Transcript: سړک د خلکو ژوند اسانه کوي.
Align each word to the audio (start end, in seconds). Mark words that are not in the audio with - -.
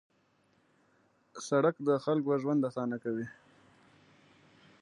سړک 1.47 1.75
د 1.87 1.89
خلکو 2.03 2.31
ژوند 2.41 2.61
اسانه 2.69 2.97
کوي. 3.03 3.27